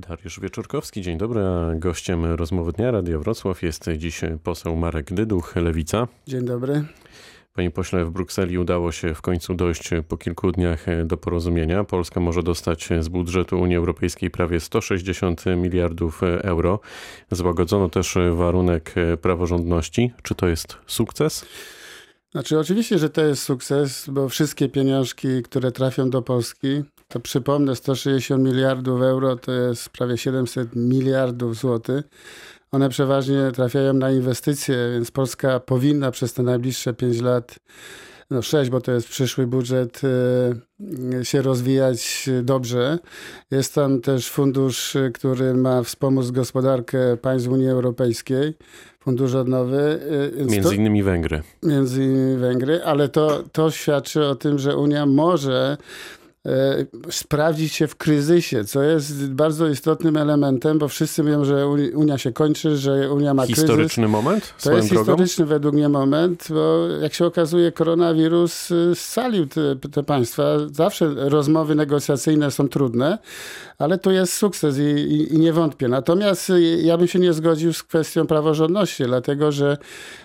Dariusz 0.00 0.40
Wieczorkowski, 0.40 1.02
dzień 1.02 1.18
dobry. 1.18 1.42
Gościem 1.74 2.24
rozmowy 2.24 2.72
dnia 2.72 2.90
Radia 2.90 3.18
Wrocław 3.18 3.62
jest 3.62 3.84
dziś 3.96 4.20
poseł 4.42 4.76
Marek 4.76 5.12
Dyduch, 5.12 5.56
Lewica. 5.56 6.08
Dzień 6.26 6.44
dobry. 6.44 6.84
Panie 7.52 7.70
pośle, 7.70 8.04
w 8.04 8.10
Brukseli 8.10 8.58
udało 8.58 8.92
się 8.92 9.14
w 9.14 9.22
końcu 9.22 9.54
dojść 9.54 9.90
po 10.08 10.16
kilku 10.16 10.52
dniach 10.52 10.86
do 11.04 11.16
porozumienia. 11.16 11.84
Polska 11.84 12.20
może 12.20 12.42
dostać 12.42 12.88
z 13.00 13.08
budżetu 13.08 13.60
Unii 13.60 13.76
Europejskiej 13.76 14.30
prawie 14.30 14.60
160 14.60 15.44
miliardów 15.56 16.22
euro. 16.22 16.80
Złagodzono 17.30 17.88
też 17.88 18.18
warunek 18.32 18.94
praworządności. 19.22 20.12
Czy 20.22 20.34
to 20.34 20.48
jest 20.48 20.76
sukces? 20.86 21.46
Znaczy, 22.32 22.58
oczywiście, 22.58 22.98
że 22.98 23.10
to 23.10 23.24
jest 23.24 23.42
sukces, 23.42 24.10
bo 24.10 24.28
wszystkie 24.28 24.68
pieniążki, 24.68 25.42
które 25.42 25.72
trafią 25.72 26.10
do 26.10 26.22
Polski, 26.22 26.82
to 27.08 27.20
przypomnę, 27.20 27.76
160 27.76 28.44
miliardów 28.44 29.02
euro 29.02 29.36
to 29.36 29.52
jest 29.52 29.88
prawie 29.88 30.18
700 30.18 30.76
miliardów 30.76 31.56
złotych. 31.56 32.04
One 32.72 32.88
przeważnie 32.88 33.50
trafiają 33.54 33.92
na 33.92 34.10
inwestycje, 34.10 34.76
więc 34.92 35.10
Polska 35.10 35.60
powinna 35.60 36.10
przez 36.10 36.32
te 36.34 36.42
najbliższe 36.42 36.94
5 36.94 37.20
lat, 37.20 37.58
no 38.30 38.42
6, 38.42 38.70
bo 38.70 38.80
to 38.80 38.92
jest 38.92 39.08
przyszły 39.08 39.46
budżet, 39.46 40.00
e, 40.04 41.24
się 41.24 41.42
rozwijać 41.42 42.28
dobrze. 42.42 42.98
Jest 43.50 43.74
tam 43.74 44.00
też 44.00 44.30
fundusz, 44.30 44.96
który 45.14 45.54
ma 45.54 45.82
wspomóc 45.82 46.30
gospodarkę 46.30 47.16
państw 47.16 47.48
Unii 47.48 47.68
Europejskiej, 47.68 48.54
fundusz 49.00 49.34
odnowy. 49.34 50.00
e, 50.40 50.44
Między 50.44 50.68
to, 50.68 50.72
innymi 50.72 51.02
Węgry. 51.02 51.42
Między 51.62 52.04
innymi 52.04 52.36
Węgry, 52.36 52.84
ale 52.84 53.08
to, 53.08 53.42
to 53.52 53.70
świadczy 53.70 54.26
o 54.26 54.34
tym, 54.34 54.58
że 54.58 54.76
Unia 54.76 55.06
może 55.06 55.76
sprawdzić 57.10 57.72
się 57.72 57.86
w 57.86 57.96
kryzysie, 57.96 58.64
co 58.64 58.82
jest 58.82 59.32
bardzo 59.32 59.68
istotnym 59.68 60.16
elementem, 60.16 60.78
bo 60.78 60.88
wszyscy 60.88 61.22
mówią, 61.22 61.44
że 61.44 61.68
Unia 61.94 62.18
się 62.18 62.32
kończy, 62.32 62.76
że 62.76 63.12
Unia 63.12 63.34
ma 63.34 63.46
historyczny 63.46 63.74
kryzys. 63.74 63.92
Historyczny 63.92 64.08
moment? 64.08 64.54
To 64.62 64.72
jest 64.72 64.88
drogą? 64.88 65.04
historyczny 65.04 65.46
według 65.46 65.74
mnie 65.74 65.88
moment, 65.88 66.46
bo 66.50 66.86
jak 67.02 67.14
się 67.14 67.26
okazuje, 67.26 67.72
koronawirus 67.72 68.70
y, 68.70 68.92
scalił 68.94 69.46
te, 69.46 69.76
te 69.76 70.02
państwa. 70.02 70.44
Zawsze 70.72 71.14
rozmowy 71.16 71.74
negocjacyjne 71.74 72.50
są 72.50 72.68
trudne, 72.68 73.18
ale 73.78 73.98
tu 73.98 74.10
jest 74.10 74.32
sukces 74.32 74.78
i, 74.78 74.82
i, 74.82 75.34
i 75.34 75.38
nie 75.38 75.52
wątpię. 75.52 75.88
Natomiast 75.88 76.50
y, 76.50 76.60
ja 76.82 76.98
bym 76.98 77.06
się 77.06 77.18
nie 77.18 77.32
zgodził 77.32 77.72
z 77.72 77.82
kwestią 77.82 78.26
praworządności, 78.26 79.04
dlatego 79.04 79.52
że 79.52 79.76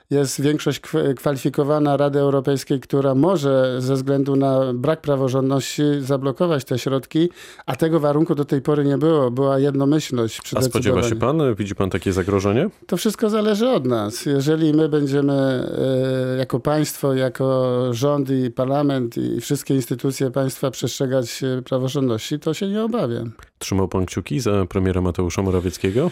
jest 0.10 0.42
większość 0.42 0.82
kwalifikowana 1.18 1.98
Rady 1.98 2.20
Europejskiej, 2.20 2.80
która 2.80 3.16
może 3.16 3.76
ze 3.80 3.96
względu 3.96 4.36
na 4.36 4.74
brak 4.74 5.02
praworządności 5.02 5.84
zablokować 6.14 6.66
te 6.66 6.80
środki, 6.80 7.30
a 7.66 7.76
tego 7.76 8.00
warunku 8.00 8.36
do 8.36 8.46
tej 8.46 8.62
pory 8.62 8.86
nie 8.86 8.98
było. 8.98 9.32
Była 9.32 9.60
jednomyślność 9.60 10.42
przy 10.42 10.58
A 10.58 10.62
spodziewa 10.62 11.04
się 11.04 11.16
pan, 11.16 11.56
widzi 11.56 11.76
pan 11.76 11.90
takie 11.90 12.14
zagrożenie? 12.14 12.70
To 12.88 12.98
wszystko 12.98 13.30
zależy 13.30 13.70
od 13.70 13.86
nas. 13.86 14.26
Jeżeli 14.26 14.74
my 14.74 14.90
będziemy 14.90 15.34
e, 15.34 16.38
jako 16.38 16.60
państwo, 16.60 17.14
jako 17.14 17.74
rząd 17.94 18.30
i 18.30 18.52
parlament 18.52 19.18
i 19.18 19.42
wszystkie 19.42 19.76
instytucje 19.76 20.32
państwa 20.32 20.72
przestrzegać 20.72 21.42
praworządności, 21.66 22.40
to 22.40 22.54
się 22.54 22.68
nie 22.68 22.84
obawiam. 22.84 23.32
Trzymał 23.58 23.88
pan 23.88 24.06
kciuki 24.06 24.40
za 24.40 24.66
premiera 24.66 25.02
Mateusza 25.02 25.42
Morawieckiego? 25.42 26.12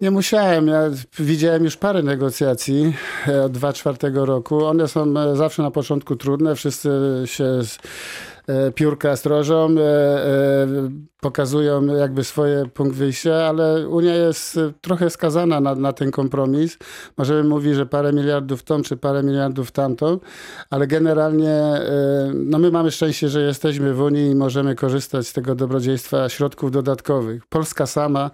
Nie 0.00 0.10
musiałem. 0.10 0.66
Ja 0.66 0.90
widziałem 1.18 1.64
już 1.64 1.76
parę 1.76 2.02
negocjacji 2.02 2.94
od 3.44 3.52
2004 3.52 4.26
roku. 4.26 4.64
One 4.64 4.88
są 4.88 5.36
zawsze 5.36 5.62
na 5.62 5.70
początku 5.70 6.16
trudne. 6.16 6.54
Wszyscy 6.54 6.90
się 7.24 7.62
E, 8.37 8.37
piórka 8.74 9.16
strożą, 9.16 9.68
e, 9.78 9.82
e, 9.82 10.66
pokazują 11.20 11.86
jakby 11.86 12.24
swoje 12.24 12.66
punkt 12.66 12.96
wyjścia, 12.96 13.34
ale 13.34 13.88
Unia 13.88 14.14
jest 14.14 14.58
trochę 14.80 15.10
skazana 15.10 15.60
na, 15.60 15.74
na 15.74 15.92
ten 15.92 16.10
kompromis. 16.10 16.78
Możemy 17.16 17.44
mówić, 17.44 17.74
że 17.74 17.86
parę 17.86 18.12
miliardów 18.12 18.62
tą, 18.62 18.82
czy 18.82 18.96
parę 18.96 19.22
miliardów 19.22 19.70
tamtą, 19.70 20.18
ale 20.70 20.86
generalnie 20.86 21.80
no 22.34 22.58
my 22.58 22.70
mamy 22.70 22.90
szczęście, 22.90 23.28
że 23.28 23.42
jesteśmy 23.42 23.94
w 23.94 24.00
Unii 24.00 24.30
i 24.30 24.34
możemy 24.34 24.74
korzystać 24.74 25.26
z 25.26 25.32
tego 25.32 25.54
dobrodziejstwa 25.54 26.28
środków 26.28 26.70
dodatkowych. 26.70 27.46
Polska 27.46 27.86
sama 27.86 28.30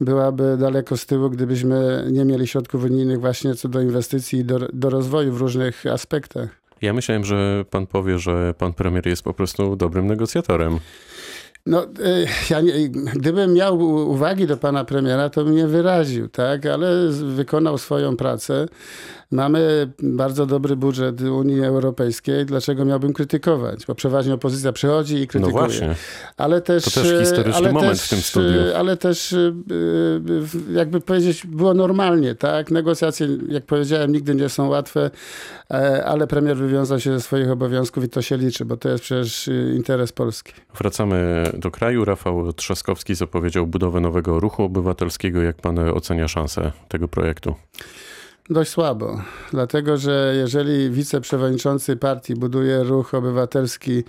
byłaby 0.00 0.56
daleko 0.56 0.96
z 0.96 1.06
tyłu, 1.06 1.30
gdybyśmy 1.30 2.08
nie 2.12 2.24
mieli 2.24 2.46
środków 2.46 2.84
unijnych 2.84 3.20
właśnie 3.20 3.54
co 3.54 3.68
do 3.68 3.80
inwestycji 3.80 4.38
i 4.38 4.44
do, 4.44 4.58
do 4.72 4.90
rozwoju 4.90 5.32
w 5.32 5.40
różnych 5.40 5.86
aspektach. 5.86 6.61
Ja 6.82 6.92
myślałem, 6.92 7.24
że 7.24 7.64
pan 7.70 7.86
powie, 7.86 8.18
że 8.18 8.54
pan 8.58 8.72
premier 8.72 9.06
jest 9.06 9.22
po 9.22 9.34
prostu 9.34 9.76
dobrym 9.76 10.06
negocjatorem. 10.06 10.78
No, 11.66 11.84
y, 11.84 12.26
ja 12.50 12.60
nie, 12.60 12.88
gdybym 12.88 13.52
miał 13.52 13.80
uwagi 14.10 14.46
do 14.46 14.56
pana 14.56 14.84
premiera, 14.84 15.30
to 15.30 15.44
bym 15.44 15.56
nie 15.56 15.66
wyraził, 15.66 16.28
tak? 16.28 16.66
Ale 16.66 17.08
wykonał 17.08 17.78
swoją 17.78 18.16
pracę. 18.16 18.66
Mamy 19.32 19.92
bardzo 20.02 20.46
dobry 20.46 20.76
budżet 20.76 21.20
Unii 21.20 21.64
Europejskiej. 21.64 22.46
Dlaczego 22.46 22.84
miałbym 22.84 23.12
krytykować? 23.12 23.86
Bo 23.86 23.94
przeważnie 23.94 24.34
opozycja 24.34 24.72
przychodzi 24.72 25.16
i 25.16 25.26
krytykuje. 25.26 25.54
No 25.54 25.60
właśnie. 25.60 25.94
Ale 26.36 26.60
też, 26.60 26.84
to 26.84 26.90
też 26.90 27.20
historyczny 27.20 27.72
moment 27.72 27.92
też, 27.92 28.02
w 28.02 28.08
tym 28.08 28.18
studiu. 28.18 28.60
Ale 28.76 28.96
też, 28.96 29.32
y, 29.32 29.54
y, 29.72 30.72
jakby 30.72 31.00
powiedzieć, 31.00 31.46
było 31.46 31.74
normalnie, 31.74 32.34
tak? 32.34 32.70
Negocjacje, 32.70 33.28
jak 33.48 33.66
powiedziałem, 33.66 34.12
nigdy 34.12 34.34
nie 34.34 34.48
są 34.48 34.68
łatwe, 34.68 35.10
e, 35.70 36.04
ale 36.04 36.26
premier 36.26 36.56
wywiązał 36.56 37.00
się 37.00 37.12
ze 37.12 37.20
swoich 37.20 37.50
obowiązków 37.50 38.04
i 38.04 38.08
to 38.08 38.22
się 38.22 38.36
liczy, 38.36 38.64
bo 38.64 38.76
to 38.76 38.88
jest 38.88 39.04
przecież 39.04 39.50
interes 39.74 40.12
Polski. 40.12 40.52
Wracamy 40.74 41.44
do 41.58 41.70
kraju. 41.70 42.04
Rafał 42.04 42.52
Trzaskowski 42.52 43.14
zapowiedział 43.14 43.66
budowę 43.66 44.00
nowego 44.00 44.40
ruchu 44.40 44.62
obywatelskiego. 44.62 45.42
Jak 45.42 45.56
pan 45.56 45.78
ocenia 45.78 46.28
szansę 46.28 46.72
tego 46.88 47.08
projektu? 47.08 47.54
Dość 48.50 48.70
słabo, 48.70 49.22
dlatego 49.50 49.96
że 49.96 50.34
jeżeli 50.36 50.90
wiceprzewodniczący 50.90 51.96
partii 51.96 52.34
buduje 52.34 52.82
ruch 52.82 53.14
obywatelski 53.14 54.04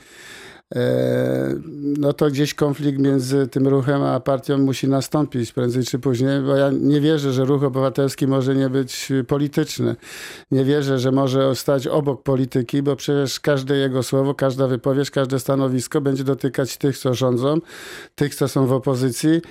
no 1.98 2.14
to 2.14 2.28
gdzieś 2.28 2.54
konflikt 2.54 3.00
między 3.00 3.48
tym 3.48 3.68
ruchem 3.68 4.04
a 4.04 4.20
partią 4.20 4.58
musi 4.58 4.88
nastąpić 4.88 5.52
prędzej 5.52 5.84
czy 5.84 6.00
później, 6.00 6.42
bo 6.42 6.56
ja 6.56 6.72
nie 6.72 7.02
wierzę, 7.02 7.34
że 7.34 7.46
ruch 7.46 7.64
obywatelski 7.64 8.28
może 8.28 8.56
nie 8.56 8.70
być 8.70 9.12
polityczny. 9.28 9.96
Nie 10.52 10.66
wierzę, 10.66 11.00
że 11.00 11.12
może 11.12 11.56
stać 11.56 11.88
obok 11.88 12.24
polityki, 12.24 12.84
bo 12.84 12.96
przecież 12.96 13.40
każde 13.40 13.78
jego 13.78 14.04
słowo, 14.04 14.36
każda 14.36 14.68
wypowiedź, 14.68 15.12
każde 15.12 15.40
stanowisko 15.40 16.02
będzie 16.02 16.24
dotykać 16.24 16.78
tych, 16.78 16.98
co 16.98 17.14
rządzą, 17.14 17.58
tych, 18.16 18.36
co 18.36 18.48
są 18.48 18.68
w 18.68 18.74
opozycji. 18.74 19.42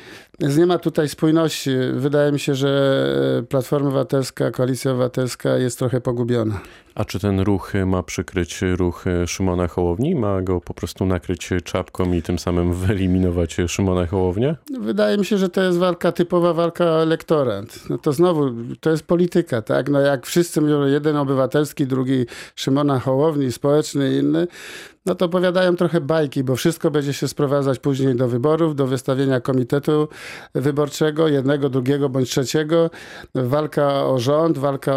Więc 0.40 0.56
nie 0.56 0.66
ma 0.66 0.78
tutaj 0.78 1.08
spójności. 1.08 1.70
Wydaje 1.94 2.32
mi 2.32 2.40
się, 2.40 2.54
że 2.54 3.02
Platforma 3.48 3.88
Obywatelska, 3.88 4.50
Koalicja 4.50 4.90
Obywatelska 4.90 5.56
jest 5.56 5.78
trochę 5.78 6.00
pogubiona. 6.00 6.60
A 6.94 7.04
czy 7.04 7.18
ten 7.18 7.40
ruch 7.40 7.72
ma 7.86 8.02
przykryć 8.02 8.60
ruch 8.62 9.04
Szymona 9.26 9.68
Hołowni? 9.68 10.14
Ma 10.14 10.42
go 10.42 10.60
po 10.60 10.74
prostu 10.74 11.06
nakryć 11.06 11.50
czapką 11.64 12.12
i 12.12 12.22
tym 12.22 12.38
samym 12.38 12.74
wyeliminować 12.74 13.56
Szymona 13.68 14.06
Hołownię? 14.06 14.56
Wydaje 14.80 15.18
mi 15.18 15.24
się, 15.24 15.38
że 15.38 15.48
to 15.48 15.62
jest 15.62 15.78
walka, 15.78 16.12
typowa 16.12 16.54
walka 16.54 16.84
o 16.84 17.02
elektorat. 17.02 17.66
No 17.90 17.98
to 17.98 18.12
znowu, 18.12 18.50
to 18.80 18.90
jest 18.90 19.06
polityka, 19.06 19.62
tak? 19.62 19.90
No 19.90 20.00
jak 20.00 20.26
wszyscy 20.26 20.60
mówią, 20.60 20.86
jeden 20.86 21.16
obywatelski, 21.16 21.86
drugi 21.86 22.26
Szymona 22.56 22.98
Hołowni, 22.98 23.52
społeczny 23.52 24.14
inny, 24.18 24.46
no 25.06 25.14
to 25.14 25.24
opowiadają 25.24 25.76
trochę 25.76 26.00
bajki, 26.00 26.44
bo 26.44 26.56
wszystko 26.56 26.90
będzie 26.90 27.12
się 27.12 27.28
sprowadzać 27.28 27.78
później 27.78 28.14
do 28.14 28.28
wyborów, 28.28 28.76
do 28.76 28.86
wystawienia 28.86 29.40
komitetu 29.40 30.08
wyborczego, 30.54 31.28
jednego, 31.28 31.68
drugiego 31.68 32.08
bądź 32.08 32.30
trzeciego. 32.30 32.90
Walka 33.34 34.06
o 34.06 34.18
rząd, 34.18 34.58
walka 34.58 34.92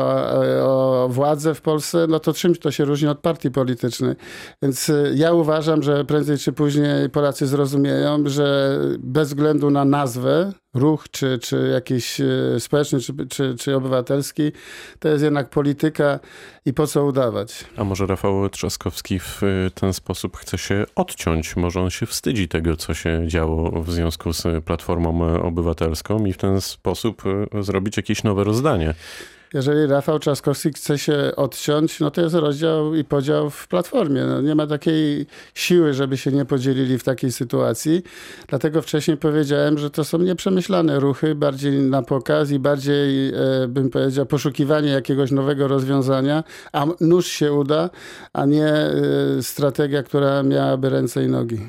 o 0.61 1.07
władzę 1.11 1.53
w 1.53 1.61
Polsce, 1.61 1.84
no 2.07 2.19
to 2.19 2.33
czymś 2.33 2.59
to 2.59 2.71
się 2.71 2.85
różni 2.85 3.07
od 3.07 3.19
partii 3.19 3.51
politycznej. 3.51 4.15
Więc 4.61 4.89
y, 4.89 5.13
ja 5.15 5.33
uważam, 5.33 5.83
że 5.83 6.05
prędzej 6.05 6.37
czy 6.37 6.53
później 6.53 7.09
Polacy 7.09 7.47
zrozumieją, 7.47 8.23
że 8.25 8.79
bez 8.99 9.27
względu 9.27 9.69
na 9.69 9.85
nazwę, 9.85 10.53
ruch, 10.75 11.09
czy, 11.11 11.39
czy 11.39 11.69
jakiś 11.73 12.21
e, 12.21 12.59
społeczny, 12.59 12.99
czy, 12.99 13.13
czy, 13.29 13.55
czy 13.59 13.75
obywatelski, 13.75 14.51
to 14.99 15.09
jest 15.09 15.23
jednak 15.23 15.49
polityka 15.49 16.19
i 16.65 16.73
po 16.73 16.87
co 16.87 17.05
udawać. 17.05 17.65
A 17.77 17.83
może 17.83 18.05
Rafał 18.05 18.49
Trzaskowski 18.49 19.19
w 19.19 19.43
e, 19.43 19.71
ten 19.71 19.93
sposób 19.93 20.37
chce 20.37 20.57
się 20.57 20.85
odciąć? 20.95 21.55
Może 21.55 21.81
on 21.81 21.89
się 21.89 22.05
wstydzi 22.05 22.47
tego, 22.47 22.75
co 22.75 22.93
się 22.93 23.23
działo 23.27 23.83
w 23.83 23.91
związku 23.91 24.33
z 24.33 24.43
Platformą 24.65 25.41
Obywatelską 25.43 26.25
i 26.25 26.33
w 26.33 26.37
ten 26.37 26.61
sposób 26.61 27.23
e, 27.53 27.63
zrobić 27.63 27.97
jakieś 27.97 28.23
nowe 28.23 28.43
rozdanie? 28.43 28.93
Jeżeli 29.53 29.87
Rafał 29.87 30.19
Trzaskowski 30.19 30.73
chce 30.73 30.97
się 30.97 31.31
odciąć, 31.35 31.99
no 31.99 32.11
to 32.11 32.21
jest 32.21 32.35
rozdział 32.35 32.95
i 32.95 33.03
podział 33.03 33.49
w 33.49 33.67
Platformie. 33.67 34.23
No 34.23 34.41
nie 34.41 34.55
ma 34.55 34.67
takiej 34.67 35.25
siły, 35.53 35.93
żeby 35.93 36.17
się 36.17 36.31
nie 36.31 36.45
podzielili 36.45 36.97
w 36.97 37.03
takiej 37.03 37.31
sytuacji. 37.31 38.03
Dlatego 38.47 38.81
wcześniej 38.81 39.17
powiedziałem, 39.17 39.77
że 39.77 39.89
to 39.89 40.03
są 40.03 40.17
nieprzemyślane 40.17 40.99
ruchy, 40.99 41.35
bardziej 41.35 41.79
na 41.79 42.01
pokaz 42.01 42.51
i 42.51 42.59
bardziej, 42.59 43.29
e, 43.29 43.33
bym 43.67 43.89
powiedział, 43.89 44.25
poszukiwanie 44.25 44.89
jakiegoś 44.89 45.31
nowego 45.31 45.67
rozwiązania, 45.67 46.43
a 46.73 46.85
nóż 47.01 47.27
się 47.27 47.53
uda, 47.53 47.89
a 48.33 48.45
nie 48.45 48.67
e, 48.67 48.91
strategia, 49.41 50.03
która 50.03 50.43
miałaby 50.43 50.89
ręce 50.89 51.23
i 51.23 51.27
nogi. 51.27 51.59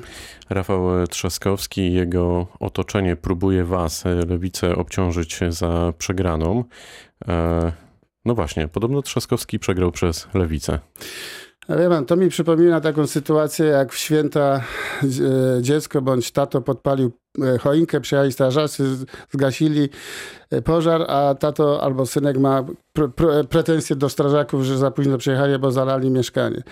Rafał 0.49 1.07
Trzaskowski 1.09 1.81
i 1.81 1.93
jego 1.93 2.47
otoczenie 2.59 3.15
próbuje 3.15 3.63
was, 3.63 4.05
e, 4.05 4.09
lewicę, 4.09 4.75
obciążyć 4.75 5.39
za 5.49 5.93
przegraną. 5.97 6.63
E, 7.27 7.71
no 8.25 8.35
właśnie, 8.35 8.67
podobno 8.67 9.01
Trzaskowski 9.01 9.59
przegrał 9.59 9.91
przez 9.91 10.27
lewicę. 10.33 10.79
Wie 11.69 11.89
pan, 11.89 12.05
to 12.05 12.15
mi 12.15 12.29
przypomina 12.29 12.81
taką 12.81 13.07
sytuację, 13.07 13.65
jak 13.65 13.93
w 13.93 13.97
święta 13.97 14.63
e, 15.03 15.61
dziecko 15.61 16.01
bądź 16.01 16.31
tato 16.31 16.61
podpalił 16.61 17.11
choinkę, 17.61 18.01
przyjechali 18.01 18.31
strażacy, 18.31 18.83
zgasili 19.31 19.89
e, 20.49 20.61
pożar, 20.61 21.05
a 21.07 21.35
tato 21.39 21.83
albo 21.83 22.05
synek 22.05 22.37
ma 22.37 22.63
pr 22.93 23.47
pretensje 23.49 23.95
do 23.95 24.09
strażaków, 24.09 24.63
że 24.63 24.77
za 24.77 24.91
późno 24.91 25.17
przyjechali, 25.17 25.59
bo 25.59 25.71
zalali 25.71 26.09
mieszkanie. 26.09 26.63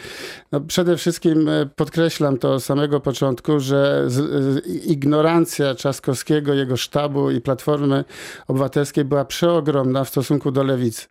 No, 0.52 0.62
przede 0.62 0.98
wszystkim 0.98 1.50
podkreślam 1.76 2.38
to 2.38 2.54
od 2.54 2.64
samego 2.64 3.00
początku, 3.00 3.60
że 3.60 4.04
z, 4.08 4.14
z, 4.14 4.66
ignorancja 4.68 5.76
Trzaskowskiego, 5.76 6.54
jego 6.54 6.78
sztabu 6.78 7.32
i 7.32 7.42
Platformy 7.42 8.04
Obywatelskiej 8.48 9.06
była 9.06 9.26
przeogromna 9.26 10.04
w 10.04 10.10
stosunku 10.10 10.52
do 10.52 10.64
lewicy 10.64 11.08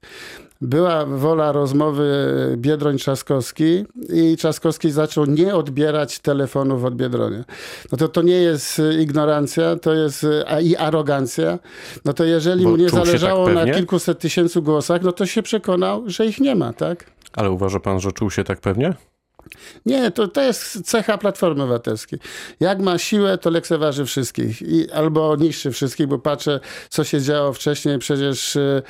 była 0.61 1.07
wola 1.07 1.53
rozmowy 1.53 2.05
Biedroń-Trzaskowski 2.57 3.85
i 4.09 4.37
Trzaskowski 4.37 4.91
zaczął 4.91 5.27
nie 5.27 5.55
odbierać 5.55 6.19
telefonów 6.19 6.85
od 6.85 6.97
Biedronia. 6.97 7.45
No 7.93 7.99
to 7.99 8.09
to 8.09 8.23
nie 8.23 8.37
jest 8.37 8.83
ignorancja, 9.01 9.77
to 9.77 9.95
jest 9.95 10.27
i 10.63 10.77
arogancja. 10.77 11.59
No 12.05 12.13
to 12.13 12.25
jeżeli 12.25 12.65
Bo 12.65 12.71
mu 12.71 12.77
nie 12.77 12.89
się 12.89 12.97
zależało 12.97 13.47
tak 13.47 13.55
na 13.55 13.75
kilkuset 13.75 14.19
tysięcy 14.19 14.63
głosach, 14.63 15.03
no 15.03 15.13
to 15.13 15.27
się 15.27 15.43
przekonał, 15.43 16.03
że 16.07 16.27
ich 16.27 16.41
nie 16.41 16.55
ma, 16.55 16.73
tak? 16.73 17.11
Ale 17.33 17.51
uważa 17.51 17.81
pan, 17.81 18.01
że 18.01 18.13
czuł 18.13 18.31
się 18.31 18.45
tak 18.45 18.61
pewnie? 18.61 18.95
Nie, 19.87 20.11
to, 20.11 20.29
to 20.29 20.43
jest 20.43 20.83
cecha 20.91 21.19
Platformy 21.19 21.63
Obywatelskiej. 21.63 22.19
Jak 22.61 22.81
ma 22.81 22.99
siłę, 22.99 23.39
to 23.39 23.51
lekceważy 23.51 24.05
wszystkich. 24.05 24.63
I, 24.63 24.91
albo 24.91 25.37
niszczy 25.37 25.71
wszystkich, 25.71 26.07
bo 26.07 26.19
patrzę, 26.19 26.61
co 26.89 27.05
się 27.05 27.21
działo 27.21 27.53
wcześniej. 27.53 27.99
Przecież 27.99 28.57
y, 28.57 28.83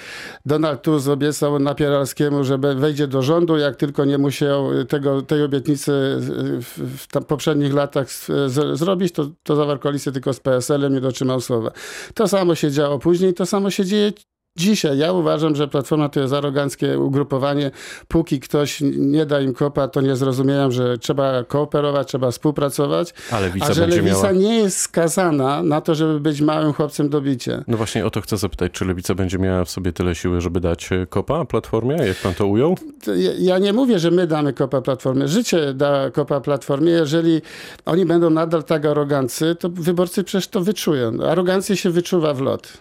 Donald 0.47 0.83
Tusk 0.83 1.09
obiecał 1.09 1.59
Napieralskiemu, 1.59 2.45
że 2.45 2.59
wejdzie 2.59 3.07
do 3.07 3.23
rządu, 3.23 3.57
jak 3.57 3.77
tylko 3.77 4.05
nie 4.05 4.19
musiał 4.19 4.85
tego, 4.85 5.23
tej 5.23 5.43
obietnicy 5.43 5.93
y, 5.93 6.63
w, 6.63 6.79
w 6.99 7.25
poprzednich 7.27 7.75
latach 7.75 8.13
z, 8.13 8.53
zrobić, 8.79 9.13
to, 9.13 9.31
to 9.43 9.57
zawarł 9.57 9.81
koalicję 9.81 10.13
tylko 10.13 10.33
z 10.33 10.41
PSL-em, 10.41 10.95
nie 10.95 11.01
dotrzymał 11.01 11.41
słowa. 11.41 11.71
To 12.15 12.29
samo 12.29 12.55
się 12.55 12.71
działo 12.71 12.99
później, 12.99 13.35
to 13.35 13.47
samo 13.47 13.71
się 13.71 13.85
dzieje 13.85 14.13
Dzisiaj 14.59 14.99
ja 14.99 15.13
uważam, 15.13 15.57
że 15.57 15.69
Platforma 15.69 16.09
to 16.09 16.21
jest 16.21 16.33
aroganckie 16.33 16.99
ugrupowanie. 16.99 17.71
Póki 18.09 18.41
ktoś 18.41 18.79
nie 18.97 19.27
da 19.27 19.41
im 19.41 19.55
kopa, 19.55 19.89
to 19.89 20.01
nie 20.01 20.17
zrozumieją, 20.17 20.71
że 20.71 20.99
trzeba 20.99 21.45
kooperować, 21.45 22.09
trzeba 22.09 22.31
współpracować. 22.31 23.15
A 23.31 23.41
lewica 23.41 23.67
A 23.67 23.73
że 23.73 23.87
lewica 23.87 24.17
miała... 24.17 24.33
nie 24.33 24.59
jest 24.59 24.79
skazana 24.79 25.63
na 25.63 25.81
to, 25.81 25.95
żeby 25.95 26.21
być 26.21 26.41
małym 26.41 26.73
chłopcem 26.73 27.09
do 27.09 27.21
bicia. 27.21 27.65
No 27.69 27.77
właśnie 27.77 28.07
o 28.07 28.11
to 28.11 28.21
chcę 28.21 28.37
zapytać, 28.37 28.73
czy 28.73 28.85
lewica 28.85 29.15
będzie 29.15 29.39
miała 29.39 29.65
w 29.65 29.71
sobie 29.71 29.93
tyle 29.93 30.15
siły, 30.15 30.41
żeby 30.41 30.61
dać 30.61 30.93
e, 30.93 31.07
kopa 31.07 31.45
Platformie, 31.45 31.97
jak 32.07 32.17
pan 32.17 32.35
to 32.35 32.47
ujął? 32.47 32.77
Ja- 33.07 33.33
Ja 33.39 33.59
nie 33.59 33.73
mówię, 33.73 33.99
że 33.99 34.11
my 34.11 34.27
damy 34.27 34.53
kopa 34.53 34.81
Platformie. 34.83 35.29
Życie 35.29 35.75
da 35.75 36.11
kopa 36.11 36.41
Platformie. 36.41 36.93
Jeżeli 36.93 37.43
oni 37.87 38.07
będą 38.07 38.31
nadal 38.31 38.65
tak 38.65 38.87
arogancy, 38.87 39.57
to 39.61 39.69
wyborcy 39.69 40.25
przecież 40.25 40.49
to 40.49 40.61
wyczują. 40.61 41.13
Arogancję 41.31 41.77
się 41.77 41.91
wyczuwa 41.91 42.35
w 42.35 42.41
lot. 42.41 42.73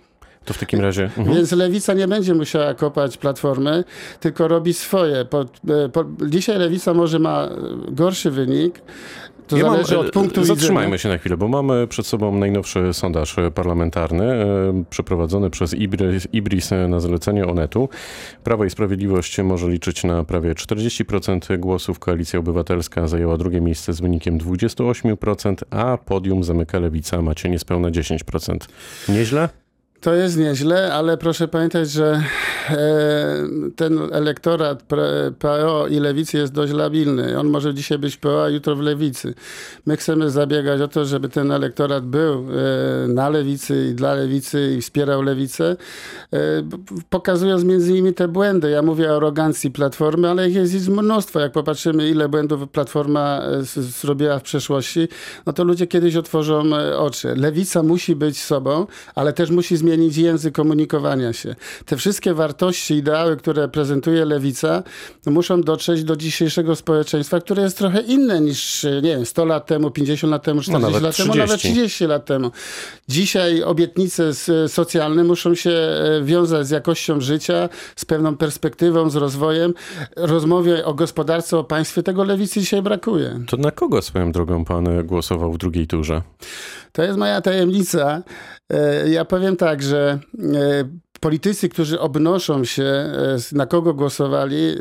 To 0.46 0.54
w 0.54 0.58
takim 0.58 0.82
razie... 0.82 1.04
Mhm. 1.04 1.36
Więc 1.36 1.52
lewica 1.52 1.94
nie 1.94 2.08
będzie 2.08 2.34
musiała 2.34 2.74
kopać 2.74 3.18
platformy, 3.18 3.84
tylko 4.20 4.48
robi 4.48 4.74
swoje. 4.74 5.26
Po, 5.26 5.46
po, 5.94 6.06
dzisiaj 6.28 6.60
lewica 6.60 6.94
może 6.94 7.20
ma 7.20 7.50
gorszy 7.92 8.32
wynik. 8.32 8.82
To 9.48 9.58
Ja 9.58 9.64
mam, 9.64 9.74
zależy 9.74 9.96
e, 9.96 10.00
od 10.00 10.12
punktu 10.12 10.44
Zatrzymajmy 10.44 10.86
widzenia. 10.86 10.98
się 10.98 11.10
na 11.10 11.18
chwilę, 11.18 11.38
bo 11.38 11.48
mamy 11.48 11.88
przed 11.88 12.08
sobą 12.08 12.38
najnowszy 12.38 12.94
sondaż 12.94 13.36
parlamentarny 13.56 14.24
e, 14.24 14.84
przeprowadzony 14.90 15.50
przez 15.50 15.74
Ibris, 15.74 16.28
Ibris 16.34 16.70
na 16.90 17.00
zalecenie 17.00 17.48
Onetu. 17.48 17.90
Prawo 18.44 18.66
i 18.66 18.70
Sprawiedliwość 18.70 19.40
może 19.40 19.70
liczyć 19.70 20.04
na 20.04 20.24
prawie 20.24 20.54
40% 20.54 21.58
głosów. 21.58 22.00
Koalicja 22.00 22.40
Obywatelska 22.40 23.08
zajęła 23.08 23.38
drugie 23.38 23.62
miejsce 23.62 23.94
z 23.94 24.02
wynikiem 24.02 24.40
28%, 24.40 25.56
a 25.70 25.98
podium 25.98 26.44
zamyka 26.44 26.80
Lewica, 26.80 27.22
macie 27.22 27.50
niespełna 27.50 27.90
10%. 27.90 28.58
Nieźle? 29.10 29.50
To 30.04 30.14
jest 30.14 30.38
nieźle, 30.38 30.94
ale 30.94 31.18
proszę 31.18 31.48
pamiętać, 31.48 31.92
że 31.92 32.24
e, 32.70 32.78
ten 33.76 34.00
elektorat 34.12 34.84
PO 35.40 35.88
i 35.88 36.00
lewicy 36.00 36.38
jest 36.38 36.54
dość 36.54 36.74
labilny. 36.74 37.40
On 37.40 37.50
może 37.50 37.74
dzisiaj 37.74 37.98
być 37.98 38.18
PO, 38.18 38.44
a 38.44 38.50
jutro 38.50 38.76
w 38.76 38.80
lewicy. 38.80 39.34
My 39.86 39.98
chcemy 39.98 40.30
zabiegać 40.30 40.82
o 40.82 40.88
to, 40.88 41.06
żeby 41.06 41.30
ten 41.30 41.52
elektorat 41.52 42.06
był 42.06 42.34
e, 42.34 43.08
na 43.08 43.30
lewicy 43.30 43.88
i 43.92 43.96
dla 43.96 44.14
lewicy 44.14 44.76
i 44.78 44.82
wspierał 44.82 45.22
lewicę, 45.22 45.76
e, 46.34 46.38
pokazując 47.10 47.64
między 47.64 47.92
innymi 47.92 48.14
te 48.14 48.28
błędy. 48.28 48.70
Ja 48.70 48.82
mówię 48.82 49.12
o 49.12 49.16
arogancji 49.16 49.72
Platformy, 49.72 50.30
ale 50.30 50.50
ich 50.50 50.56
jest, 50.56 50.90
mnóstwo. 50.90 51.40
Jak 51.40 51.52
popatrzymy, 51.52 52.10
ile 52.10 52.30
błędów 52.30 52.70
Platforma 52.70 53.42
zrobiła 53.76 54.40
w 54.40 54.44
przeszłości, 54.44 55.08
no 55.46 55.54
to 55.54 55.64
ludzie 55.64 55.88
kiedyś 55.88 56.16
otworzą 56.16 56.64
oczy. 56.98 57.36
Lewica 57.36 57.84
musi 57.84 58.16
być 58.16 58.42
sobą, 58.42 58.88
ale 59.16 59.34
też 59.34 59.50
musi 59.50 59.78
zmienić 59.78 59.93
język 60.18 60.56
komunikowania 60.56 61.34
się. 61.34 61.56
Te 61.86 61.98
wszystkie 61.98 62.34
wartości, 62.34 62.94
ideały, 62.94 63.38
które 63.38 63.68
prezentuje 63.68 64.26
lewica, 64.26 64.84
no 65.26 65.32
muszą 65.32 65.62
dotrzeć 65.62 66.04
do 66.04 66.16
dzisiejszego 66.16 66.76
społeczeństwa, 66.76 67.40
które 67.40 67.64
jest 67.64 67.78
trochę 67.78 68.02
inne 68.02 68.42
niż, 68.42 68.84
nie 68.84 69.02
wiem, 69.02 69.26
100 69.26 69.46
lat 69.46 69.66
temu, 69.66 69.92
50 69.92 70.32
lat 70.32 70.44
temu, 70.44 70.62
40 70.62 70.86
nawet 70.86 71.04
lat 71.04 71.18
temu, 71.18 71.36
nawet 71.36 71.60
30. 71.60 71.74
30 71.74 72.06
lat 72.06 72.26
temu. 72.26 72.52
Dzisiaj 73.08 73.64
obietnice 73.64 74.32
socjalne 74.68 75.24
muszą 75.24 75.56
się 75.56 75.72
e, 75.72 76.24
wiązać 76.24 76.68
z 76.68 76.70
jakością 76.70 77.22
życia, 77.22 77.70
z 77.96 78.06
pewną 78.06 78.38
perspektywą, 78.38 79.10
z 79.10 79.16
rozwojem. 79.16 79.74
Rozmowie 80.16 80.86
o 80.86 80.94
gospodarce, 80.94 81.58
o 81.58 81.64
państwie, 81.64 82.04
tego 82.04 82.24
lewicy 82.24 82.60
dzisiaj 82.60 82.82
brakuje. 82.82 83.40
To 83.48 83.58
na 83.58 83.72
kogo 83.72 84.02
swoją 84.02 84.32
drogą 84.32 84.66
pan 84.66 85.06
głosował 85.06 85.54
w 85.54 85.58
drugiej 85.58 85.88
turze? 85.88 86.22
To 86.92 87.04
jest 87.04 87.18
moja 87.18 87.42
tajemnica. 87.42 88.24
E, 88.74 89.10
Ja 89.10 89.26
powiem 89.26 89.58
tak, 89.58 89.84
że 89.84 90.20
e, 90.40 90.84
politycy, 91.24 91.70
którzy 91.70 92.00
obnoszą 92.00 92.64
się, 92.64 92.84
e, 92.84 93.38
na 93.52 93.66
kogo 93.66 93.94
głosowali, 93.94 94.56
e, 94.56 94.76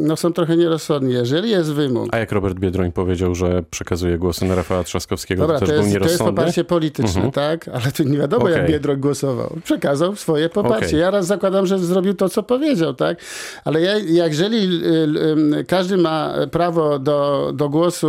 no 0.00 0.16
są 0.16 0.32
trochę 0.32 0.56
nierozsądni. 0.56 1.14
Jeżeli 1.14 1.50
jest 1.50 1.72
wymóg, 1.72 2.08
A 2.12 2.18
jak 2.18 2.32
Robert 2.32 2.58
Biedroń 2.58 2.92
powiedział, 2.92 3.34
że 3.34 3.62
przekazuje 3.70 4.18
głosy 4.18 4.44
na 4.44 4.54
Rafała 4.54 4.84
Trzaskowskiego, 4.84 5.42
Dobra, 5.42 5.58
to 5.58 5.60
to 5.60 5.66
też 5.66 5.76
był 5.80 5.84
jest, 5.84 5.92
to 5.92 5.98
jest 5.98 6.08
nierozsądny? 6.08 6.36
poparcie 6.36 6.64
polityczne, 6.64 7.22
Mhm. 7.24 7.32
tak? 7.32 7.68
Ale 7.68 7.92
to 7.92 8.02
nie 8.02 8.18
wiadomo, 8.18 8.48
jak 8.48 8.58
Okej. 8.58 8.72
Biedroń 8.72 9.00
głosował. 9.00 9.56
Przekazał 9.64 10.16
swoje 10.16 10.48
poparcie. 10.48 10.86
Okej. 10.86 11.00
Ja 11.00 11.10
raz 11.10 11.26
zakładam, 11.26 11.66
że 11.66 11.78
zrobił 11.78 12.14
to, 12.14 12.28
co 12.28 12.42
powiedział, 12.42 12.94
tak? 12.94 13.18
Ale 13.64 13.80
ja, 13.80 13.98
jeżeli 13.98 14.86
y, 14.86 15.58
y, 15.60 15.64
każdy 15.64 15.96
ma 15.96 16.34
prawo 16.50 16.98
do, 16.98 17.50
do 17.54 17.68
głosu 17.68 18.08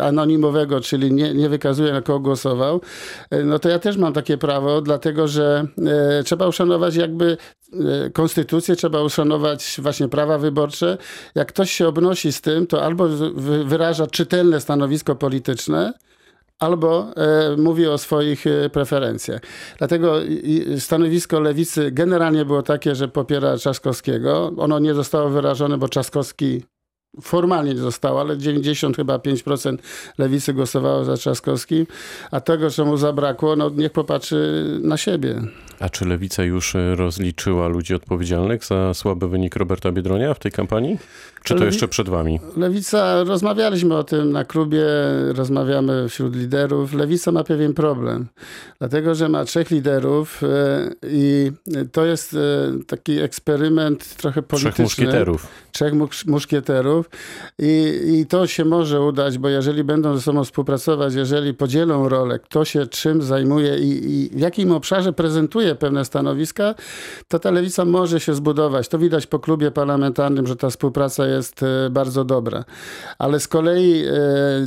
anonimowego, 0.00 0.80
czyli 0.80 1.12
nie, 1.12 1.34
nie 1.34 1.48
wykazuje, 1.48 1.92
na 1.92 2.02
kogo 2.02 2.20
głosował, 2.20 2.80
y, 3.34 3.44
no 3.44 3.58
to 3.58 3.68
ja 3.68 3.78
też 3.78 3.96
mam 3.96 4.12
takie 4.12 4.38
prawo, 4.38 4.80
dlatego 4.80 5.28
że 5.28 5.66
y, 6.20 6.24
trzeba 6.24 6.46
uszanować 6.48 6.96
jakby 7.04 7.36
y, 8.06 8.10
konstytucję, 8.10 8.76
trzeba 8.76 9.02
uszanować 9.02 9.76
właśnie 9.82 10.08
prawa 10.08 10.38
wyborcze. 10.38 10.98
Jak 11.34 11.48
ktoś 11.48 11.70
się 11.72 11.88
obnosi 11.88 12.32
z 12.32 12.40
tym, 12.40 12.66
to 12.66 12.84
albo 12.84 13.08
wy- 13.34 13.64
wyraża 13.64 14.06
czytelne 14.06 14.60
stanowisko 14.60 15.14
polityczne, 15.16 15.92
albo 16.58 17.06
e, 17.16 17.56
mówi 17.56 17.86
o 17.86 17.98
swoich 17.98 18.46
e, 18.46 18.70
preferencjach. 18.70 19.40
Dlatego 19.78 20.16
stanowisko 20.78 21.40
lewicy 21.40 21.90
generalnie 21.92 22.44
było 22.44 22.62
takie, 22.62 22.94
że 22.94 23.08
popiera 23.08 23.56
Trzaskowskiego. 23.56 24.52
Ono 24.56 24.78
nie 24.78 24.94
zostało 24.94 25.30
wyrażone, 25.30 25.78
bo 25.78 25.88
Trzaskowski 25.88 26.62
formalnie 27.22 27.74
nie 27.74 27.80
zostało, 27.80 28.20
ale 28.20 28.38
90 28.38 28.96
chyba 28.96 29.16
5% 29.18 29.76
lewicy 30.18 30.54
głosowało 30.54 31.04
za 31.04 31.16
Trzaskowskim, 31.16 31.86
a 32.30 32.40
tego, 32.40 32.70
co 32.70 32.84
mu 32.84 32.96
zabrakło, 32.96 33.56
no 33.56 33.70
niech 33.70 33.92
popatrzy 33.92 34.64
na 34.82 34.96
siebie. 34.96 35.42
A 35.80 35.88
czy 35.88 36.04
Lewica 36.04 36.44
już 36.44 36.74
e, 36.76 36.94
rozliczyła 36.94 37.68
ludzi 37.68 37.94
odpowiedzialnych 37.94 38.64
za 38.64 38.94
słaby 38.94 39.28
wynik 39.28 39.56
Roberta 39.56 39.92
Biedronia 39.92 40.34
w 40.34 40.38
tej 40.38 40.52
kampanii? 40.52 40.98
Czy 41.44 41.54
to 41.54 41.60
Lewi- 41.60 41.64
jeszcze 41.66 41.88
przed 41.88 42.08
wami? 42.08 42.40
Lewica, 42.56 43.24
rozmawialiśmy 43.24 43.96
o 43.96 44.04
tym 44.04 44.32
na 44.32 44.44
klubie, 44.44 44.84
rozmawiamy 45.34 46.08
wśród 46.08 46.36
liderów. 46.36 46.92
Lewica 46.94 47.32
ma 47.32 47.44
pewien 47.44 47.74
problem, 47.74 48.26
dlatego 48.78 49.14
że 49.14 49.28
ma 49.28 49.44
trzech 49.44 49.70
liderów 49.70 50.42
e, 50.42 50.46
i 51.10 51.52
to 51.92 52.04
jest 52.04 52.34
e, 52.34 52.38
taki 52.86 53.18
eksperyment 53.18 54.16
trochę 54.16 54.42
polityczny. 54.42 54.72
Trzech 54.72 54.84
muszkieterów. 54.84 55.46
trzech 55.72 55.94
musz- 55.94 56.26
I, 57.58 58.00
i 58.20 58.26
to 58.26 58.46
się 58.46 58.64
może 58.64 59.00
udać, 59.00 59.38
bo 59.38 59.48
jeżeli 59.48 59.84
będą 59.84 60.16
ze 60.16 60.22
sobą 60.22 60.44
współpracować, 60.44 61.14
jeżeli 61.14 61.54
podzielą 61.54 62.08
rolę, 62.08 62.38
kto 62.38 62.64
się 62.64 62.86
czym 62.86 63.22
zajmuje 63.22 63.78
i, 63.78 64.12
i 64.12 64.28
w 64.28 64.40
jakim 64.40 64.72
obszarze 64.72 65.12
prezentuje 65.12 65.74
pewne 65.74 66.04
stanowiska, 66.04 66.74
to 67.28 67.38
ta 67.38 67.50
lewica 67.50 67.84
może 67.84 68.20
się 68.20 68.34
zbudować. 68.34 68.88
To 68.88 68.98
widać 68.98 69.26
po 69.26 69.38
klubie 69.38 69.70
parlamentarnym, 69.70 70.46
że 70.46 70.56
ta 70.56 70.70
współpraca 70.70 71.26
jest 71.26 71.62
e, 71.62 71.90
bardzo 71.90 72.24
dobra. 72.24 72.64
Ale 73.18 73.40
z 73.40 73.48
kolei 73.48 74.04
e, 74.06 74.12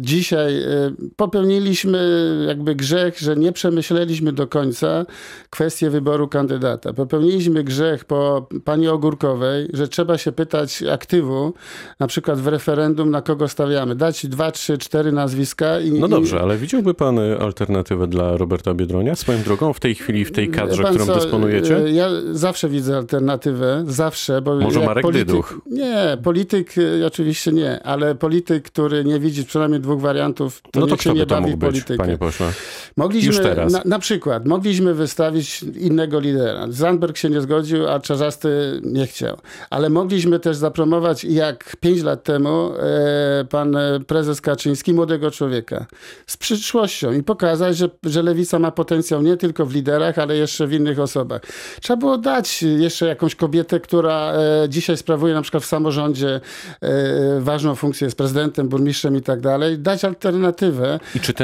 dzisiaj 0.01 0.61
e, 0.61 0.67
popełniliśmy 1.15 1.99
jakby 2.47 2.75
grzech, 2.75 3.19
że 3.19 3.35
nie 3.35 3.51
przemyśleliśmy 3.51 4.33
do 4.33 4.47
końca 4.47 5.05
kwestię 5.49 5.89
wyboru 5.89 6.27
kandydata. 6.27 6.93
Popełniliśmy 6.93 7.63
grzech 7.63 8.05
po 8.05 8.47
pani 8.65 8.87
Ogórkowej, 8.87 9.69
że 9.73 9.87
trzeba 9.87 10.17
się 10.17 10.31
pytać 10.31 10.83
aktywu, 10.83 11.53
na 11.99 12.07
przykład 12.07 12.26
w 12.35 12.47
referendum, 12.47 13.09
na 13.11 13.21
kogo 13.21 13.47
stawiamy. 13.47 13.95
Dać 13.95 14.27
dwa, 14.27 14.51
trzy, 14.51 14.77
cztery 14.77 15.11
nazwiska 15.11 15.79
i... 15.79 15.91
No 15.91 16.07
i- 16.07 16.09
dobrze, 16.09 16.39
ale 16.41 16.57
widziałby 16.57 16.93
pan 16.93 17.19
e, 17.19 17.39
alternatywę 17.39 18.07
dla 18.07 18.37
Roberta 18.37 18.73
Biedronia? 18.73 19.15
Swoją 19.15 19.41
drogą 19.43 19.73
w 19.73 19.79
tej 19.79 19.95
chwili, 19.95 20.25
w 20.25 20.31
tej 20.31 20.49
kadrze, 20.49 20.83
pan 20.83 20.93
którą 20.95 21.05
co, 21.05 21.15
dysponujecie? 21.15 21.77
e, 21.77 21.91
Ja 21.91 22.09
zawsze 22.31 22.69
widzę 22.69 22.97
alternatywę, 22.97 23.83
zawsze. 23.87 24.41
Bo 24.41 24.55
Może 24.55 24.79
Marek 24.85 25.01
polityk, 25.01 25.27
Dyduch? 25.27 25.59
Nie, 25.65 26.17
polityk 26.23 26.73
e, 27.01 27.07
oczywiście 27.07 27.51
nie, 27.51 27.83
ale 27.83 28.15
polityk, 28.15 28.63
który 28.63 29.03
nie 29.05 29.19
widzi 29.19 29.45
przynajmniej 29.45 29.81
dwóch 29.81 30.01
wariantów, 30.01 30.61
to 30.71 30.79
No 30.79 30.87
to 30.87 30.97
kto 30.97 31.13
nie 31.13 31.19
by 31.19 31.25
to 31.25 31.35
bawi 31.35 31.45
mógł 31.51 31.57
być, 31.57 31.69
politykę. 31.69 31.97
panie 31.97 32.17
pośle? 32.17 32.51
Mogliśmy, 32.97 33.27
Już 33.27 33.37
teraz. 33.43 33.73
Na, 33.73 33.81
na 33.85 33.99
przykład, 33.99 34.45
mogliśmy 34.45 34.93
wystawić 34.93 35.63
innego 35.63 36.19
lidera. 36.19 36.65
Zandberg 36.69 37.17
się 37.17 37.29
nie 37.29 37.41
zgodził, 37.41 37.87
a 37.89 37.99
Czarzasty 37.99 38.79
nie 38.83 39.07
chciał. 39.07 39.37
Ale 39.69 39.89
mogliśmy 39.89 40.39
też 40.39 40.57
zapromować, 40.57 41.23
jak 41.23 41.75
pięć 41.79 42.01
lat 42.07 42.23
temu, 42.23 42.71
e, 42.79 43.45
pan 43.49 43.77
prezes 44.07 44.41
Kaczyński, 44.41 44.93
młodego 44.93 45.31
człowieka. 45.31 45.85
Z 46.27 46.37
przyszłością 46.37 47.13
i 47.13 47.23
pokazać, 47.23 47.77
że, 47.77 47.89
że 48.03 48.23
lewica 48.23 48.59
ma 48.59 48.71
potencjał 48.71 49.21
nie 49.21 49.37
tylko 49.37 49.65
w 49.65 49.73
liderach, 49.73 50.19
ale 50.19 50.37
jeszcze 50.37 50.67
w 50.67 50.73
innych 50.73 50.99
osobach. 50.99 51.41
Trzeba 51.81 51.97
było 51.97 52.17
dać 52.17 52.63
jeszcze 52.63 53.07
jakąś 53.07 53.35
kobietę, 53.35 53.79
która 53.79 54.33
e, 54.33 54.69
dzisiaj 54.69 54.97
sprawuje 54.97 55.33
na 55.33 55.41
przykład 55.41 55.63
w 55.63 55.65
samorządzie 55.67 56.41
e, 56.81 57.41
ważną 57.41 57.75
funkcję, 57.75 58.05
jest 58.05 58.17
prezydentem, 58.17 58.69
burmistrzem 58.69 59.15
i 59.15 59.21
tak 59.21 59.41
dalej. 59.41 59.79
Dać 59.79 60.05
alternatywę. 60.05 60.99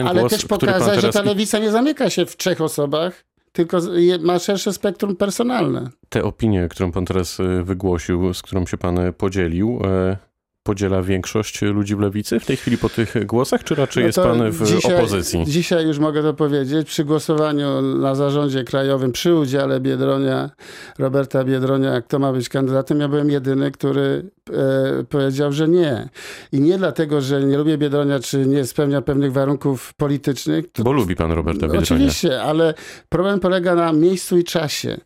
Ale 0.05 0.20
głos, 0.20 0.32
też 0.32 0.46
pokazać, 0.46 0.96
że 0.96 1.01
teraz... 1.01 1.15
ta 1.15 1.22
lewica 1.22 1.60
nie 1.60 1.72
zamyka 1.72 2.10
się 2.10 2.25
w 2.25 2.38
trzech 2.38 2.62
osobach, 2.62 3.24
tylko 3.51 3.77
ma 4.20 4.39
szersze 4.39 4.74
spektrum 4.74 5.15
personalne. 5.15 5.89
Tę 6.10 6.24
opinię, 6.24 6.67
którą 6.70 6.91
pan 6.91 7.05
teraz 7.05 7.38
wygłosił, 7.63 8.34
z 8.34 8.41
którą 8.41 8.65
się 8.65 8.77
pan 8.77 9.13
podzielił, 9.17 9.79
podziela 10.63 11.01
większość 11.01 11.62
ludzi 11.62 11.96
w 11.96 12.00
lewicy 12.00 12.39
w 12.39 12.46
tej 12.46 12.58
chwili 12.58 12.77
po 12.77 12.89
tych 12.89 13.25
głosach, 13.25 13.63
czy 13.63 13.75
raczej 13.75 14.03
No 14.03 14.08
jest 14.08 14.20
pan 14.20 14.51
w 14.51 14.65
dzisiaj, 14.65 14.96
opozycji? 14.96 15.46
Dzisiaj 15.46 15.88
już 15.88 16.00
mogę 16.00 16.22
to 16.22 16.34
powiedzieć. 16.34 16.88
Przy 16.88 17.05
głosowaniu 17.05 17.82
na 17.82 18.15
zarządzie 18.15 18.63
krajowym, 18.63 19.12
przy 19.12 19.36
udziale 19.36 19.79
Biedronia, 19.79 20.50
Roberta 21.00 21.43
Biedronia, 21.43 22.01
kto 22.01 22.20
ma 22.20 22.34
być 22.34 22.50
kandydatem, 22.50 23.00
ja 23.00 23.08
byłem 23.08 23.29
jedyny, 23.29 23.72
który 23.72 24.29
e, 24.50 25.03
powiedział, 25.10 25.51
że 25.51 25.67
nie. 25.67 26.10
I 26.51 26.62
nie 26.62 26.77
dlatego, 26.77 27.22
że 27.22 27.43
nie 27.43 27.58
lubię 27.58 27.77
Biedronia, 27.77 28.20
czy 28.20 28.46
nie 28.46 28.65
spełnia 28.65 29.01
pewnych 29.01 29.32
warunków 29.32 29.93
politycznych. 29.93 30.72
To 30.72 30.84
Bo 30.84 30.91
lubi 30.91 31.15
pan 31.15 31.32
Roberta 31.32 31.62
Biedronia. 31.62 31.84
Oczywiście, 31.84 32.41
ale 32.41 32.74
problem 33.10 33.39
polega 33.39 33.75
na 33.75 33.93
miejscu 33.93 34.38
i 34.38 34.43
czasie. 34.43 34.98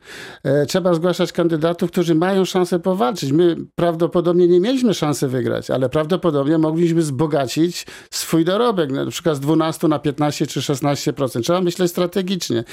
E, 0.44 0.66
Trzeba 0.66 0.94
zgłaszać 0.94 1.32
kandydatów, 1.32 1.92
którzy 1.92 2.16
mają 2.16 2.46
szansę 2.46 2.80
powalczyć. 2.80 3.32
My 3.32 3.56
prawdopodobnie 3.76 4.48
nie 4.48 4.60
mieliśmy 4.60 4.94
szansy 4.94 5.28
wygrać, 5.28 5.47
ale 5.74 5.90
prawdopodobnie 5.90 6.58
mogliśmy 6.58 7.02
wzbogacić 7.02 7.86
swój 8.12 8.46
dorobek, 8.46 8.92
na 8.92 9.06
przykład 9.06 9.36
z 9.36 9.40
12 9.40 9.88
na 9.88 10.00
15 10.00 10.48
czy 10.48 10.60
16%. 10.60 11.42
Trzeba 11.42 11.62
myśleć 11.62 11.92
strategicznie. 11.92 12.64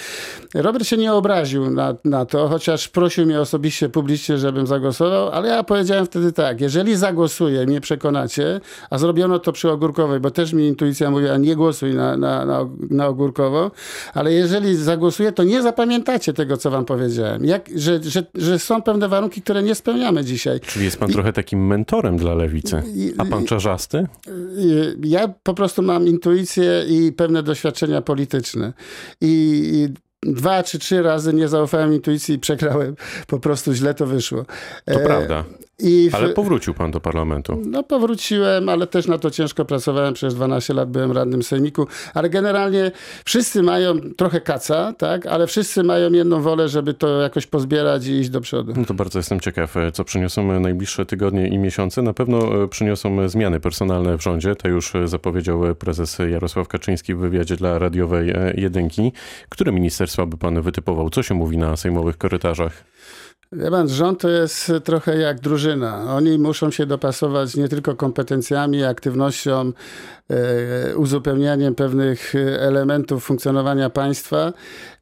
Robert 0.54 0.86
się 0.86 0.96
nie 0.96 1.12
obraził 1.12 1.70
na, 1.70 1.94
na 2.04 2.26
to, 2.26 2.48
chociaż 2.48 2.88
prosił 2.88 3.26
mnie 3.26 3.40
osobiście, 3.40 3.88
publicznie, 3.88 4.38
żebym 4.38 4.66
zagłosował, 4.66 5.28
ale 5.28 5.48
ja 5.48 5.62
powiedziałem 5.62 6.06
wtedy 6.06 6.32
tak, 6.32 6.60
jeżeli 6.60 6.96
zagłosuję 6.96 7.62
i 7.62 7.66
mnie 7.66 7.80
przekonacie, 7.80 8.60
a 8.90 8.98
zrobiono 8.98 9.38
to 9.38 9.52
przy 9.52 9.70
Ogórkowej, 9.70 10.20
bo 10.20 10.30
też 10.30 10.52
mi 10.52 10.66
intuicja 10.66 11.10
mówiła, 11.10 11.36
nie 11.36 11.56
głosuj 11.56 11.94
na, 11.94 12.16
na, 12.16 12.44
na, 12.44 12.68
na 12.90 13.06
Ogórkowo, 13.06 13.70
ale 14.14 14.32
jeżeli 14.32 14.76
zagłosuję, 14.76 15.32
to 15.32 15.44
nie 15.44 15.62
zapamiętacie 15.62 16.32
tego, 16.32 16.56
co 16.56 16.70
wam 16.70 16.84
powiedziałem. 16.84 17.44
Jak, 17.44 17.68
że, 17.76 18.02
że, 18.02 18.22
że 18.34 18.58
są 18.58 18.82
pewne 18.82 19.08
warunki, 19.08 19.42
które 19.42 19.62
nie 19.62 19.74
spełniamy 19.74 20.24
dzisiaj. 20.24 20.60
Czyli 20.60 20.84
jest 20.84 20.98
pan 20.98 21.10
trochę 21.10 21.32
takim 21.32 21.66
mentorem 21.66 22.16
dla 22.16 22.34
lewicy. 22.34 22.63
A 23.18 23.24
pan 23.24 23.46
Czarzasty? 23.46 24.06
Ja 25.02 25.28
po 25.42 25.54
prostu 25.54 25.82
mam 25.82 26.06
intuicję 26.06 26.84
i 26.88 27.12
pewne 27.12 27.42
doświadczenia 27.42 28.02
polityczne. 28.02 28.72
I 29.20 29.34
i 29.74 29.88
dwa 30.32 30.62
czy 30.62 30.78
trzy 30.78 31.02
razy 31.02 31.34
nie 31.34 31.48
zaufałem 31.48 31.94
intuicji 31.94 32.34
i 32.34 32.38
przegrałem. 32.38 32.96
Po 33.26 33.38
prostu 33.38 33.72
źle 33.74 33.94
to 33.94 34.06
wyszło. 34.06 34.44
To 34.84 34.98
prawda. 34.98 35.44
W, 36.10 36.14
Ale 36.14 36.28
powrócił 36.28 36.74
pan 36.74 36.90
do 36.90 37.00
parlamentu. 37.00 37.62
No 37.66 37.82
powróciłem, 37.82 38.68
ale 38.68 38.86
też 38.86 39.06
na 39.06 39.18
to 39.18 39.30
ciężko 39.30 39.64
pracowałem. 39.64 40.14
Przez 40.14 40.34
12 40.34 40.74
lat 40.74 40.90
byłem 40.90 41.12
radnym 41.12 41.42
sejmiku. 41.42 41.86
Ale 42.14 42.30
generalnie 42.30 42.92
wszyscy 43.24 43.62
mają 43.62 44.00
trochę 44.16 44.40
kaca, 44.40 44.92
tak? 44.92 45.26
Ale 45.26 45.46
wszyscy 45.46 45.82
mają 45.82 46.12
jedną 46.12 46.42
wolę, 46.42 46.68
żeby 46.68 46.94
to 46.94 47.20
jakoś 47.20 47.46
pozbierać 47.46 48.06
i 48.06 48.12
iść 48.12 48.30
do 48.30 48.40
przodu. 48.40 48.72
No 48.76 48.84
to 48.84 48.94
bardzo 48.94 49.18
jestem 49.18 49.40
ciekaw, 49.40 49.76
e, 49.76 49.92
co 49.92 50.04
przyniosą 50.04 50.60
najbliższe 50.60 51.06
tygodnie 51.06 51.48
i 51.48 51.58
miesiące. 51.58 52.02
Na 52.02 52.12
pewno 52.12 52.62
e, 52.62 52.68
przyniosą 52.68 53.28
zmiany 53.28 53.60
personalne 53.60 54.18
w 54.18 54.22
rządzie. 54.22 54.56
To 54.56 54.68
już 54.68 54.94
e, 54.94 55.08
zapowiedział 55.08 55.66
e, 55.66 55.74
prezes 55.74 56.18
Jarosław 56.30 56.68
Kaczyński 56.68 57.14
w 57.14 57.18
wywiadzie 57.18 57.56
dla 57.56 57.78
radiowej 57.78 58.30
e, 58.30 58.54
jedynki. 58.56 59.12
Które 59.48 59.72
ministerstwa 59.72 60.26
by 60.26 60.36
pan 60.36 60.62
wytypował? 60.62 61.10
Co 61.10 61.22
się 61.22 61.34
mówi 61.34 61.58
na 61.58 61.76
sejmowych 61.76 62.18
korytarzach? 62.18 62.84
Wie 63.56 63.70
rząd 63.88 64.20
to 64.20 64.28
jest 64.28 64.72
trochę 64.84 65.18
jak 65.18 65.40
drużyna. 65.40 66.14
Oni 66.14 66.38
muszą 66.38 66.70
się 66.70 66.86
dopasować 66.86 67.56
nie 67.56 67.68
tylko 67.68 67.94
kompetencjami, 67.94 68.84
aktywnością, 68.84 69.72
uzupełnianiem 70.96 71.74
pewnych 71.74 72.34
e, 72.34 72.60
elementów 72.60 73.24
funkcjonowania 73.24 73.90
państwa. 73.90 74.52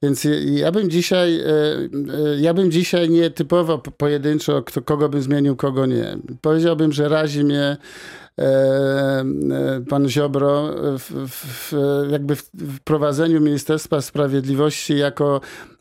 Więc 0.03 0.25
ja- 0.45 0.73
bym 0.73 0.91
dzisiaj, 0.91 1.41
e, 1.41 1.45
e, 1.45 2.41
ja 2.41 2.55
bym 2.55 2.71
dzisiaj 2.71 3.11
nie 3.11 3.31
typował 3.31 3.79
po- 3.79 3.91
pojedynczo, 3.91 4.63
kto, 4.63 4.83
kogo 4.83 5.09
bym 5.09 5.23
zmienił, 5.23 5.57
kogo 5.57 5.87
nie. 5.87 6.19
Powiedziałbym, 6.41 6.93
że 6.93 7.09
razi 7.09 7.45
mnie 7.45 7.77
e, 8.39 8.43
e, 8.43 9.25
pan 9.89 10.09
Ziobro 10.09 10.75
w, 10.99 11.29
w, 11.29 11.73
jakby 12.11 12.37
w 12.37 12.43
wprowadzeniu 12.79 13.41
Ministerstwa 13.41 14.01
Sprawiedliwości 14.01 14.97
jako 14.99 15.41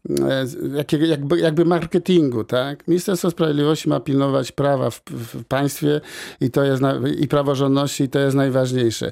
e, 0.10 0.46
jakiego, 0.78 1.06
jakby, 1.06 1.40
jakby 1.40 1.66
marketingu, 1.66 2.44
tak? 2.44 2.88
Ministerstwo 2.88 3.32
Sprawiedliwości 3.32 3.90
ma 3.90 4.00
pilnować 4.00 4.52
prawa 4.52 4.90
w, 4.90 5.02
w 5.10 5.44
państwie 5.46 6.02
i 6.42 6.52
to 6.52 6.64
jest 6.64 6.82
i 7.20 7.28
praworządności 7.28 8.04
i 8.04 8.10
to 8.10 8.20
jest 8.20 8.36
najważniejsze. 8.36 9.12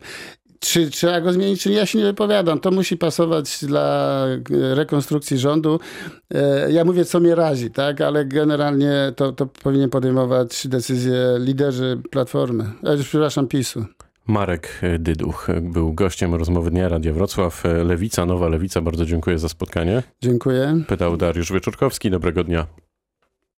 Czy 0.59 0.89
trzeba 0.89 1.21
go 1.21 1.33
zmienić, 1.33 1.61
czy 1.61 1.69
nie? 1.69 1.75
Ja 1.75 1.85
się 1.85 1.97
nie 1.99 2.03
wypowiadam. 2.05 2.59
To 2.59 2.71
musi 2.71 2.97
pasować 2.97 3.65
dla 3.65 4.25
e, 4.27 4.75
rekonstrukcji 4.75 5.37
rządu. 5.37 5.79
E, 6.33 6.71
Ja 6.71 6.85
mówię, 6.85 7.05
co 7.05 7.19
mnie 7.19 7.35
razi, 7.35 7.71
tak? 7.71 8.01
Ale 8.01 8.25
generalnie 8.25 8.93
to, 9.15 9.31
to 9.31 9.45
powinien 9.45 9.89
podejmować 9.89 10.67
decyzje 10.67 11.15
liderzy 11.39 12.01
Platformy, 12.11 12.63
e, 12.83 12.97
przepraszam, 12.97 13.47
PiSu. 13.47 13.85
Marek 14.27 14.81
Dyduch 14.99 15.47
był 15.61 15.93
gościem 15.93 16.35
rozmowy 16.35 16.71
Dnia 16.71 16.89
Radia 16.89 17.13
Wrocław. 17.13 17.63
Lewica, 17.85 18.25
nowa 18.25 18.47
Lewica. 18.47 18.81
Bardzo 18.81 19.05
dziękuję 19.05 19.39
za 19.39 19.49
spotkanie. 19.49 20.03
Dziękuję. 20.21 20.83
Pytał 20.87 21.17
Dariusz 21.17 21.51
Wieczorkowski. 21.51 22.09
Dobrego 22.11 22.43
dnia. 22.43 22.65